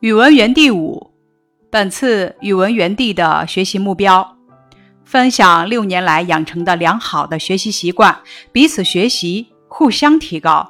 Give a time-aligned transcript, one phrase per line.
[0.00, 1.10] 语文园地五，
[1.68, 4.34] 本次语文园地的学习目标：
[5.04, 8.18] 分享六年来养成的良好的学习习惯，
[8.50, 10.66] 彼此学习，互相提高。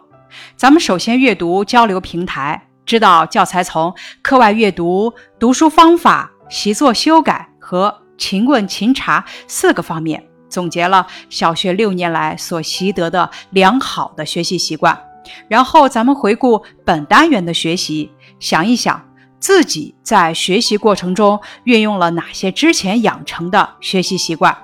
[0.56, 15.01] 咱们首先阅读交流平台，知道教材从课外阅读、读书方法、习作修改和勤问勤查四个方面，总结了小学六年来所习得的良好的学习习惯。
[15.47, 18.11] 然后咱们回顾本单元的学习，
[18.41, 19.01] 想一想。
[19.41, 24.57] 自己在学习过程中运用了哪些之前养成的学习习惯，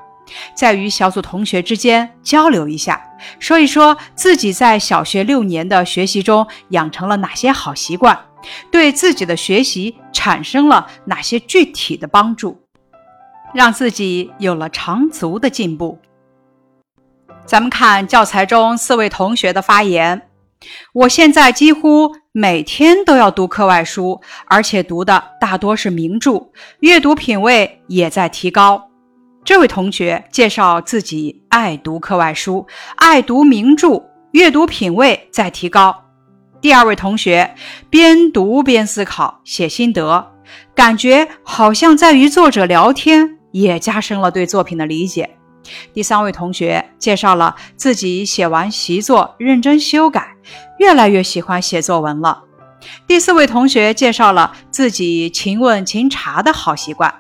[0.55, 3.03] 在与小组同学之间交流一下，
[3.39, 8.19] 说一说自己在小学六年的学习中养成了哪些好习惯，
[8.71, 12.61] 对自己的学习产生了哪些具体的帮助，
[13.55, 15.99] 让自己有了长足的进步。
[17.47, 20.29] 咱们看教材中四位同学的发言。
[20.93, 26.51] 我现在几乎每天都要读课外书，而且读的大多是名著，
[26.81, 28.91] 阅读品味也在提高。
[29.43, 35.97] 这位同学介绍自己爱读课外书，爱读名著，阅读品味在提高。
[36.61, 37.55] 第二位同学
[37.89, 40.35] 边读边思考，写心得，
[40.75, 45.31] 感觉好像在与作者聊天，也加深了对作品的理解。
[45.95, 50.37] 第三位同学介绍了自己写完习作认真修改，
[50.79, 52.43] 越来越喜欢写作文了。
[53.07, 57.13] 第四位同学介绍了自己勤问勤查的好习惯。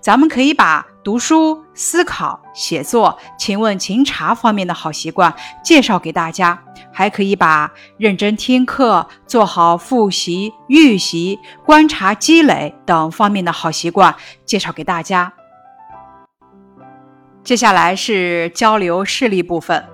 [0.00, 5.32] 咱们可以把读书、思考、写作、勤问勤查方面的好习惯
[5.62, 6.58] 介绍给大家，
[6.92, 15.32] 还可以把认真听课、做好复习、预习、观察积累等方面的好习惯介绍给大家。
[17.44, 19.86] 接下来是交流事例部分。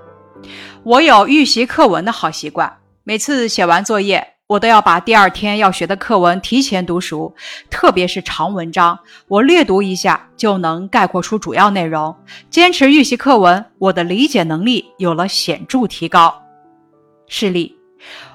[0.83, 7.34] 我有预习课文的好习惯，每次写完作业，我都要把第二天要学的课文提前读熟，
[7.69, 12.16] 特别是长文章，我略读一下就能概括出主要内容。
[12.48, 16.34] 坚持预习课文，我的理解能力有了显著提高。
[17.28, 17.77] 事例。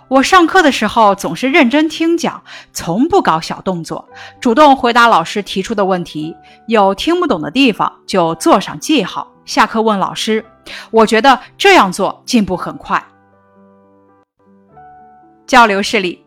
[0.08, 4.08] 我上课的时候总是认真听讲，从不搞小动作，
[4.40, 6.36] 主动回答老师提出的问题。
[6.68, 10.46] 有听不懂的地方就做上记号，下课问老师。
[10.92, 13.04] 我觉得这样做进步很快。
[15.50, 16.24] 交流事例：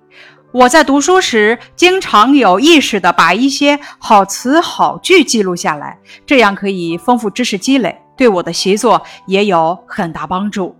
[0.50, 5.96] 我在读书时经常有意识地把一些好词好句记录下来，
[6.26, 10.74] 这样可以丰富知识积累，对我的习作也有很大帮助。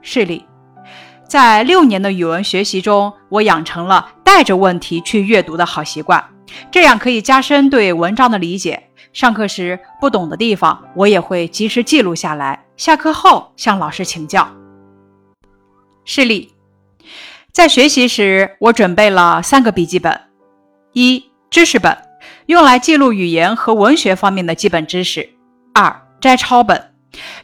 [0.00, 0.46] 事例。
[1.26, 6.24] 在六年的语文学习中，我养成了带着问题去阅读的好习惯，
[6.70, 8.84] 这样可以加深对文章的理解。
[9.12, 14.48] 上课时不懂的地方，我也会及时记录下来，下课后向老师请教。
[16.04, 16.54] 示例：
[17.52, 20.20] 在学习时，我准备了三个笔记本：
[20.92, 21.96] 一、知识本，
[22.46, 25.22] 用来记录语言和文学方面的基本知识；
[25.74, 26.94] 二、摘抄本。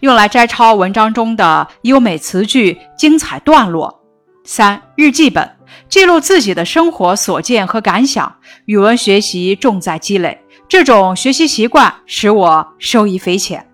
[0.01, 4.03] 用来摘抄文章中的优美词句、精彩段落。
[4.45, 5.51] 三、日记本
[5.89, 8.37] 记录自己的生活所见和感想。
[8.67, 10.39] 语文学习重在积累，
[10.69, 13.67] 这种学习习惯使我受益匪浅。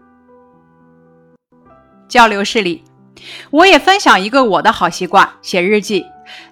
[2.08, 2.82] 交流室里，
[3.50, 6.06] 我也分享一个我的好习惯：写日记。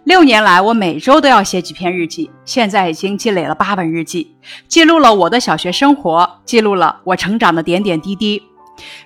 [0.05, 4.35] 六年来，我每周都要写几篇日记，现在已经积累了八本日记，
[4.67, 8.43] 记录了我的小学生活，记录了我成长的点点滴滴。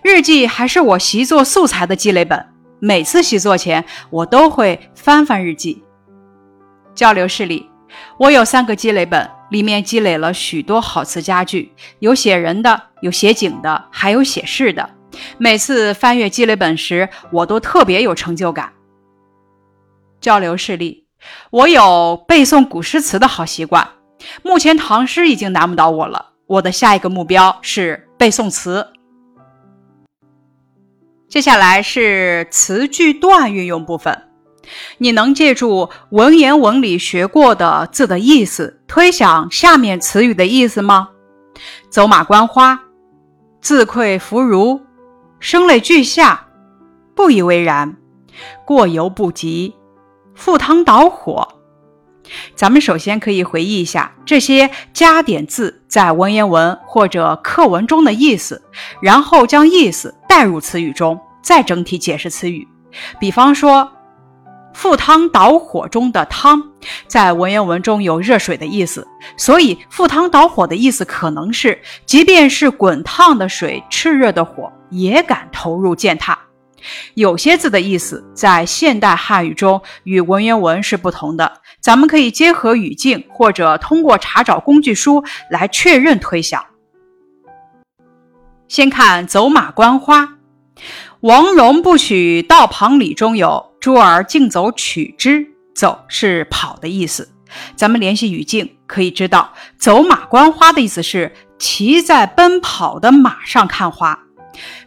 [0.02, 2.46] 日记还是我习作素材的积累本，
[2.78, 5.82] 每次习作前我都会翻翻日记。
[6.94, 7.68] 交流室里，
[8.18, 14.90] 我有三个积累本，里面积累了许多好词佳句，有写人的，有写景的，还有写事的。
[15.38, 18.70] 每次翻阅积累本时，我都特别有成就感。
[20.22, 21.04] 交流事例，
[21.50, 23.86] 我有背诵古诗词的好习惯，
[24.42, 28.86] 目前唐诗已经难不倒我了，我的下一个目标是背诵词。
[31.28, 34.28] 接下来是词句段运用部分，
[34.98, 41.08] 你能借助文言文里学过的字的意思，推想下面词语的意思吗？
[41.90, 42.80] 走马观花，
[43.60, 44.80] 自愧弗如，
[45.40, 46.46] 声泪俱下，
[47.14, 47.96] 不以为然，
[48.64, 49.74] 过犹不及，
[50.34, 51.46] 赴汤蹈火。
[52.54, 58.62] 咱们首先可以回忆一下这些加点字在文言文或者课文中的意思，
[59.00, 60.14] 然后将意思。
[60.28, 62.66] 带入词语中，再整体解释词语。
[63.20, 63.92] 比方说
[64.72, 66.70] ，“赴汤蹈火”中的“汤”
[67.06, 69.06] 在文言文中有热水的意思，
[69.36, 76.38] 所以“赴汤蹈火”的意思可能是，即便是滚烫的水、炽热的火，也敢投入践踏。
[77.14, 86.64] 有些字的意思在现代汉语中与文言文是不同的，咱们可以结合语境或者通过查找工具书来确认推想。
[88.68, 90.38] 先看“走马观花
[91.20, 95.46] ”，“王戎不取道旁李”中有“诸儿竞走取之
[95.76, 97.28] ”，“走”是跑的意思。
[97.76, 104.18] 咱们联系语境，可以知道“走马观花”的意思是骑在奔跑的马上看花。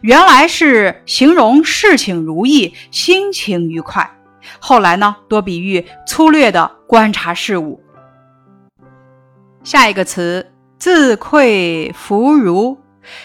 [0.00, 4.10] 原来是形容事情如意、心情愉快，
[4.58, 7.80] 后来呢，多比喻粗略的观察事物。
[9.64, 12.78] 下一个词“自愧弗如”，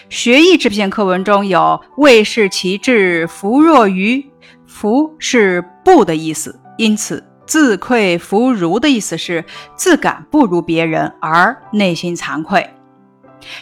[0.10, 4.26] 学艺这篇课文中有“未视其志，弗若愚
[4.66, 9.46] ”，“弗”是不的意思，因此“自愧弗如”的意思是
[9.76, 12.68] 自感不如别人而内心惭愧。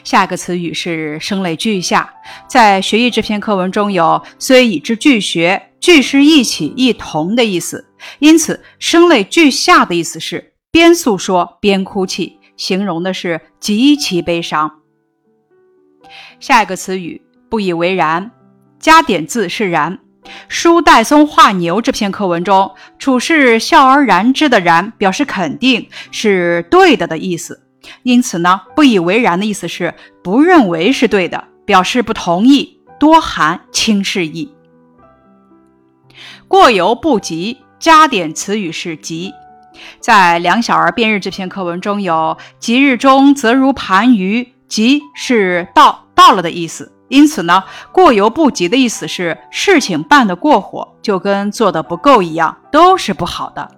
[0.04, 2.14] 下一个词语是声泪俱下，
[2.48, 7.86] 在学艺这篇课文中有“虽已知俱学”，俱是一起、一同的意思，
[8.20, 14.80] 因此声泪俱下的意思是边诉说边哭泣，形容的是极其悲伤。
[16.40, 18.32] 下一个词语不以为然，
[18.80, 20.00] 加点字是然。
[20.48, 27.64] 书戴松画牛这篇课文中，处事笑而然之的然表示肯定是对的的意思。
[28.04, 29.94] 因此呢，不以为然的意思是
[30.24, 34.54] 不认为是对的，表示不同意，多含轻视意。
[36.48, 39.34] 过犹不及，加点词语是及。
[40.00, 46.92] 在两小儿辩日这篇课文中有“吉日中则如盘盂”，及是到到了的意思。
[47.08, 53.72] 因此呢，过犹不及的意思是事情办得过火，就跟做的不够一样，都是不好的。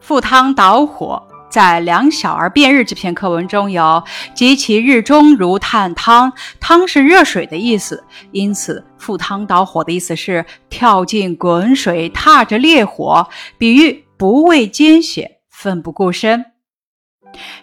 [0.00, 1.22] 赴汤蹈火。
[1.54, 4.02] 在两小儿辩日这篇课文中有
[4.34, 8.02] “及其日中如探汤”，汤是热水的意思，
[8.32, 16.44] 因此赴汤蹈火的意思是跳进滚水，踏着烈火，比喻不畏艰险，奋不顾身。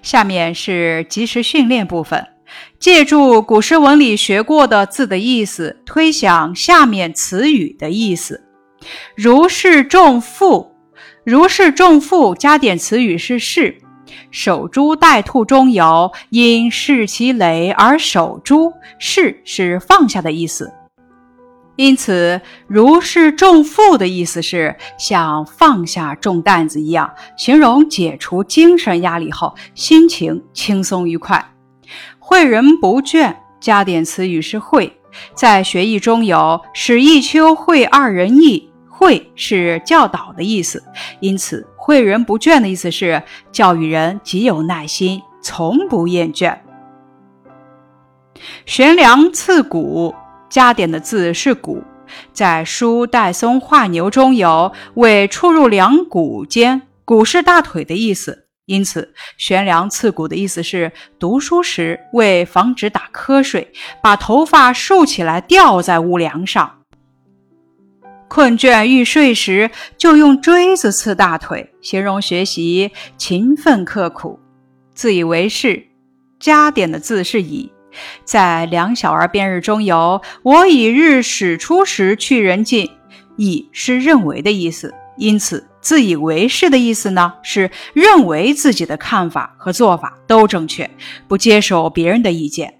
[0.02, 2.26] 下面是即时训练部分，
[2.80, 8.42] 借助古诗文里学过的字的意思，推想下面词语的意思：
[9.18, 10.70] 如释重负。
[11.23, 13.77] 如释重负，加点词语是是。
[14.31, 20.73] 守株待兔中有因视其累而守株，是是放下的意思。
[21.75, 31.53] 因此，如释重负的意思是像放下重担子一样，形容解除精神压力后心情轻松愉快。
[32.19, 34.91] 诲人不倦，加点词语是诲。
[35.35, 38.70] 在学弈中有使一秋诲二人意。
[39.01, 40.83] 诲是教导的意思，
[41.21, 46.56] 因此诲人不倦的意思是教育人极有耐心，从不厌倦。
[48.68, 50.13] 悬梁刺股，
[50.51, 51.83] 加点的字是股，
[52.31, 63.74] 在书戴嵩画牛中有为触入梁骨间，骨是大腿的意思，因此悬梁刺股的意思是读书时为防止打瞌睡，
[64.04, 66.81] 把头发竖起来吊在屋梁上。
[68.31, 74.39] 困倦欲睡时，就用锥子刺大腿，形容学习勤奋刻苦。
[74.95, 75.86] 自以为是，
[76.39, 77.69] 加点的字是以。
[78.24, 82.89] 在两小儿辩日中有“我以日始出时去人尽”，
[83.36, 90.90] 以是认为的意思，因此自以为是的意思呢，是认为自己的看法和做法都正确，
[91.28, 92.73] 不接受别人的意见。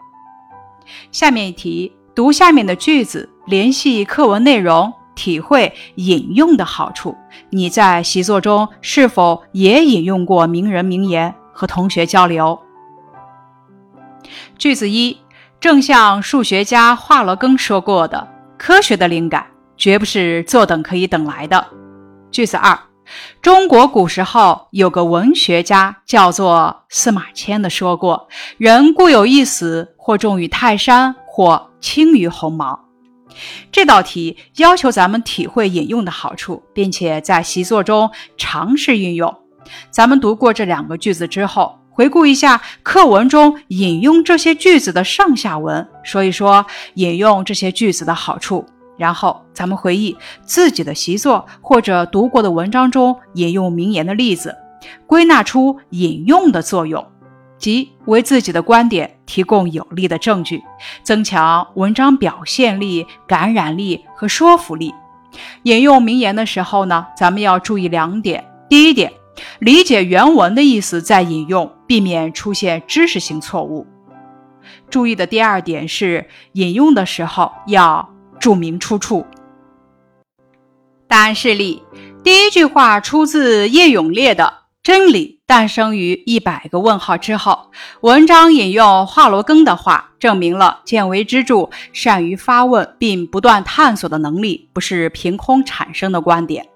[1.12, 4.94] 下面一题，读下面的句子，联系课文内容。
[5.22, 7.16] 体会引用的好处，
[7.52, 11.36] 你在习作中是否也引用过名人名言？
[11.54, 12.58] 和同学交流。
[14.58, 15.16] 句子一，
[15.60, 19.46] 正像数学家华罗庚说过的，科学的灵感
[19.78, 21.68] 绝不是坐等可以等来的。
[22.32, 22.80] 句子二，
[23.44, 32.80] 中国古时候有个文学家叫做司马迁的说过，人固有一死，或重于泰山，或轻于鸿毛。
[33.72, 39.34] 这道题要求咱们体会引用的好处，并且在习作中尝试运用。
[39.90, 48.66] 咱们读过这两个句子之后，回顾一下课文中引用这些句子的上下文，说一说引用这些句子的好处。
[48.98, 54.56] 然后咱们回忆自己的习作或者读过的文章中引用名言的例子，
[55.08, 57.04] 归纳出引用的作用。
[57.62, 60.62] 即为自己的观点提供有力的证据，
[61.04, 64.94] 增强文章表现力、感染力和说服力。
[65.64, 69.14] 引用名言的时候呢，咱们要注意两点：第一点，
[69.60, 73.86] 理解原文的意思再引用，避免出现知识性错误；
[74.90, 79.26] 注意的第二点是，引用的时候要注明出处。
[81.08, 81.84] 答案是例。
[82.24, 84.44] 第一句话出自叶永烈的
[84.84, 87.52] 《真理诞生于一百个问号之后》。
[88.02, 96.68] 文章引用华罗庚的话，证明了见微知著、善于发问并不断探索的能力不是凭空产生的观点。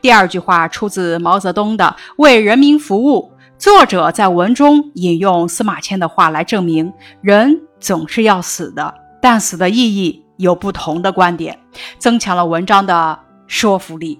[0.00, 3.30] 第二句话出自毛泽东的《为人民服务》。
[3.58, 6.90] 作者在文中引用司马迁的话来证明，
[7.20, 11.58] 人总是要死的，但死的意义有不同的观点，
[11.98, 14.18] 增强了文章的说服力。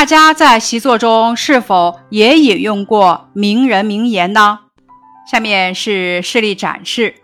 [0.00, 4.60] 大家在习作中是否也引用过名人名言呢？
[5.30, 7.16] 下面是事例展示。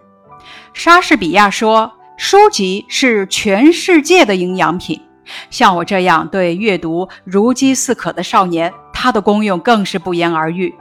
[0.74, 5.00] 莎士比亚说：“书籍是全世界的营养品。”
[5.48, 10.74] 像我这样对阅读如饥似渴的少年，它的功用更是不言而喻。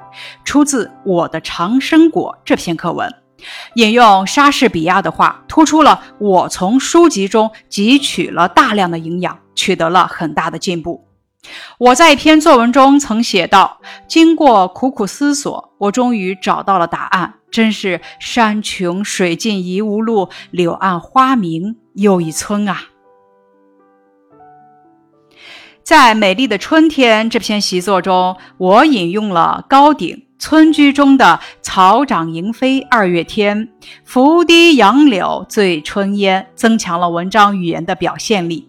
[0.44, 3.10] 出自《我的长生果》这篇课文，
[3.76, 11.05] 引用莎士比亚的话，突出了我从书籍中汲取了大量的营养，取得了很大的进步。
[11.78, 17.36] 我在一篇作文中曾写道：“经过苦苦思索，我终于找到了答案。
[17.52, 22.84] 真是山穷水尽疑无路，柳暗花明又一村啊！”
[25.84, 33.70] 在《美丽的春天》这篇习作中，我引用了高鼎《村居》中的“草长莺飞二月天，
[34.04, 38.68] 拂堤杨柳醉春烟”，增强了文章语言的表现力。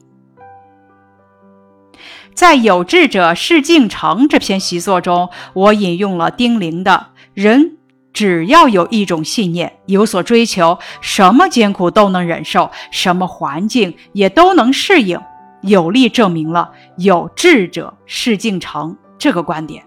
[2.36, 7.78] 在《有志者事竟成》这篇习作中，我引用了丁玲的“人
[8.12, 15.18] 只要有一种信念，有所追求，什么艰苦都能忍受，什么环境也都能适应”，
[15.64, 19.82] 有力证明了“有志者事竟成”这个观点。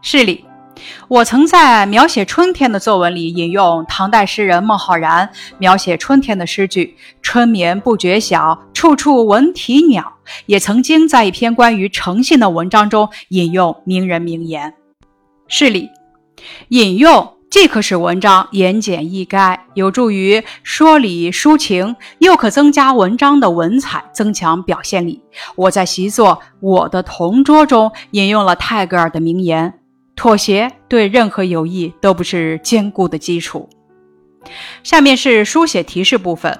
[0.00, 0.44] 事例。
[1.08, 10.12] 我曾在描写春天的作文里引用唐代诗人孟浩然描写春天的诗句：“春眠不觉晓，处处闻啼鸟。”
[10.44, 14.74] 也曾经在一篇关于诚信的文章中引用名人名言。
[15.48, 15.88] 事例：
[16.68, 25.22] 引用既可使文章言简意赅，有助于说理抒情，又可增加文章的文采，增强表现力。
[25.54, 26.30] 我在习作
[26.60, 29.72] 《我的同桌》中引用了泰戈尔的名言。
[30.16, 33.68] 妥协对任何友谊都不是坚固的基础。
[34.82, 36.58] 下面是书写提示部分。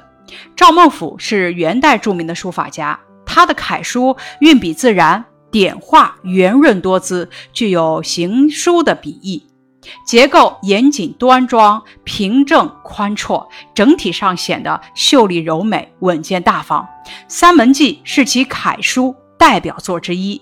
[0.54, 9.46] 赵孟俯是元代著名的书法家，他的楷书运笔自然，点画圆润多姿，具有行书的笔意，
[10.06, 16.82] 结构严谨端庄、平正宽绰，整体上显得秀丽柔美、稳健大方。
[17.28, 20.40] 《三门记》是其楷书代表作之一。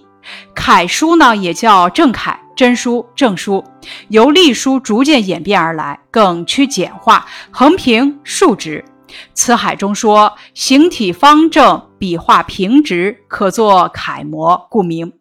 [0.54, 2.40] 楷书呢，也叫正楷。
[2.56, 3.64] 真书、正书
[4.10, 8.84] 由隶书逐渐演变而来，更趋简化，横平竖直。
[9.32, 15.12] 《辞海》中说：“形体方正，笔画平直，可作楷模，故名。”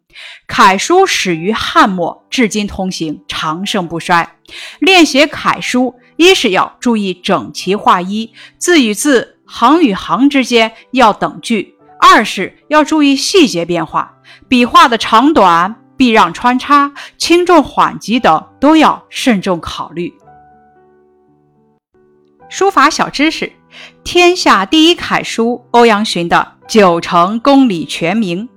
[0.46, 4.36] 楷书始于汉末，至今通行，长盛不衰。
[4.78, 15.80] 练写楷书，一是要注意整齐划一，字与字、行与行之间要等距；二是要注意细节变化，笔画的长短。
[15.96, 20.12] 避让穿插、轻重缓急等都要慎重考虑。
[22.48, 23.52] 书法小知识：
[24.02, 28.48] 天下第一楷书欧阳询的《九成公理全名》，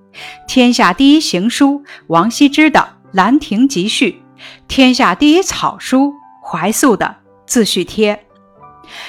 [0.48, 2.80] 天下第一行书王羲之的
[3.14, 4.12] 《兰亭集序》，
[4.68, 7.06] 天下第一草书怀素的
[7.46, 8.16] 《自叙帖》。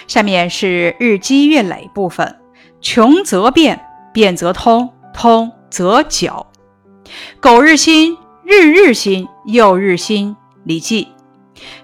[0.07, 2.37] 下面是日积月累部分：
[2.81, 3.81] 穷则变，
[4.13, 6.47] 变则通，通则久。
[7.41, 10.37] 苟日新，日日新，又日新。
[10.65, 11.09] 礼记：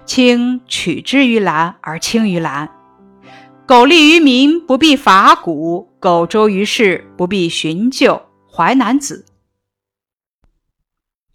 [0.05, 2.69] 青取之于蓝而青于蓝。
[3.67, 8.21] 苟利于民，不必伐古；苟周于世，不必循旧。
[8.47, 9.25] 淮南子。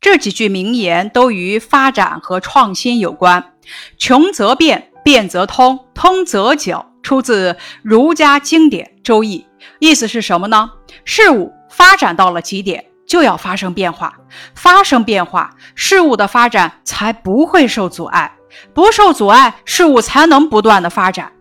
[0.01, 3.55] 这几句名言都与发展和创新有关。
[3.99, 6.87] 穷则变，变则通，通则久。
[7.03, 9.39] 出自儒家经典《周易》，
[9.81, 10.71] 意思是什么呢？
[11.05, 12.85] 事物发展到了极点。
[13.09, 14.17] 就要发生变化，
[14.55, 18.37] 发生变化，事物的发展才不会受阻碍，
[18.73, 21.33] 不受阻碍，事物才能不断的发展。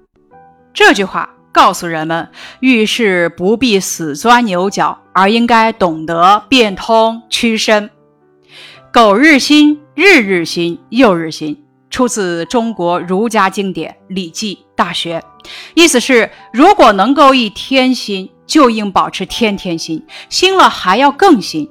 [0.79, 2.29] 这句话告诉人们，
[2.61, 7.89] 遇事不必死钻牛角，而应该懂得变通屈伸。
[8.89, 15.19] 苟日新，日日新，又日新，出自中国儒家经典《礼记·大学》，
[15.73, 18.31] 意思是，如果能够一天新。
[18.47, 21.69] 就应保持天天新，新了还要更新。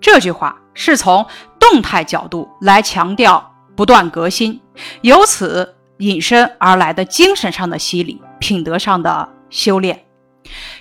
[0.00, 1.26] 这句话是从
[1.58, 4.58] 动态角度来强调不断革新，
[5.02, 10.04] 由此引申而来的精神上的洗礼、品德上的修炼。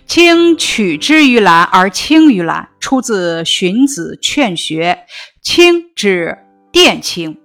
[0.05, 5.05] 清取之于蓝而清于蓝，出自《荀子·劝学》。
[5.41, 6.37] 清指
[6.71, 7.37] 靛青，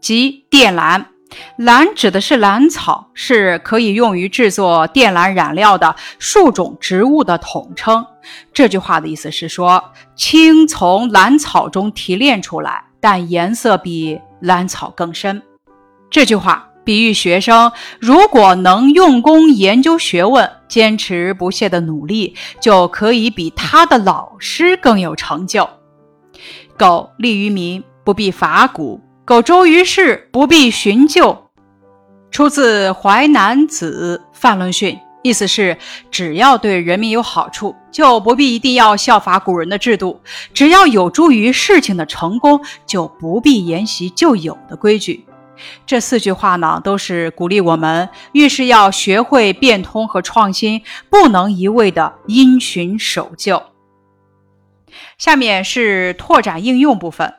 [0.00, 1.08] 即靛蓝。
[1.56, 8.06] 蓝指的是蓝草，是可以用于制作靛蓝染料的数种植物的统称。
[8.52, 15.42] 这句话的意思是说，青从蓝草中提炼出来，但颜色比蓝草更深。
[16.10, 16.68] 这句话。
[16.84, 25.68] 比喻学生如果能用功研究学问，坚持不懈的努力，就可以比他的老师更有成就。
[26.78, 31.36] 苟利于民，不必伐古；苟周于世，不必循旧。
[32.30, 34.94] 出自《淮南子·范论训》，
[35.24, 35.76] 意思是：
[36.12, 40.20] 只要对人民有好处，就不必一定要效法古人的制度；
[40.54, 45.26] 只要有助于事情的成功，就不必沿袭旧有的规矩。
[45.86, 53.62] 这四句话呢，都是鼓励我们遇事要学会变通和创新，不能一味的因循守旧。
[55.18, 57.34] 下面是拓展应用部分：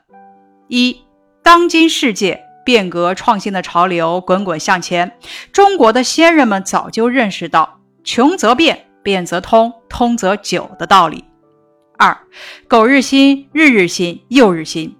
[0.68, 1.02] 一、
[1.44, 5.18] 当今世界变革创新的潮流滚滚向前，
[5.52, 11.24] 中国的先人们早就认识到“穷则变，变则通，通则久”的道理。
[11.98, 12.16] 二、
[12.68, 14.96] 苟日新，日日新，又日新。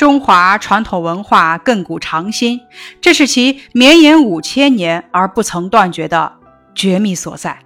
[0.00, 2.58] 中华传统文化亘古长新，
[3.02, 6.32] 这是其绵延五千年而不曾断绝的
[6.74, 7.58] 绝密所在。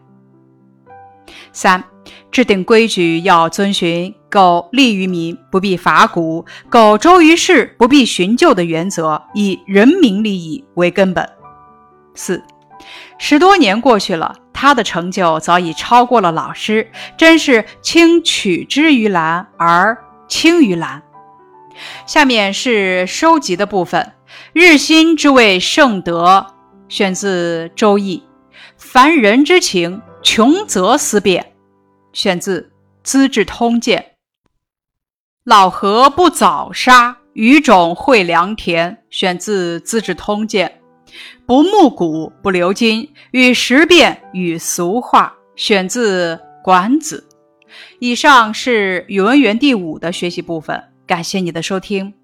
[1.53, 1.85] 三、
[2.33, 11.31] 制定规矩要遵循“苟利于民，不必伐古；苟周于世，不必循旧”的原则，以人民利益为根本。
[12.17, 12.43] 四、
[13.17, 21.01] 十多年过去了，他的成就早已超过了老师，真是轻取之于蓝而轻于蓝。
[22.07, 24.13] 下面是收集的部分。
[24.53, 26.47] 日新之谓圣德，
[26.89, 28.19] 选自《周易》。
[28.77, 31.53] 凡人之情，穷则思变，
[32.13, 32.61] 选自
[33.03, 34.01] 《资治通鉴》。
[35.45, 40.81] 老何不早杀，余种会良田，选自《资治通鉴》。
[41.47, 47.27] 不慕古不留今，与时变与俗化，选自《管子》。
[47.99, 50.83] 以上是语文园地五的学习部分。
[51.07, 52.15] 感谢你的收听。